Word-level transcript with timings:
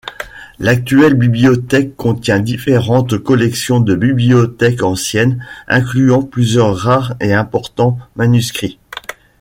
L'actuelle 0.57 1.13
bibliothèque 1.13 1.95
contient 1.95 2.39
différentes 2.39 3.19
collections 3.19 3.79
de 3.79 3.93
bibliothèques 3.93 4.81
anciennes 4.81 5.45
incluant 5.67 6.23
plusieurs 6.23 6.75
rares 6.75 7.13
et 7.19 7.33
importants 7.33 7.99
manuscrits. 8.15 8.79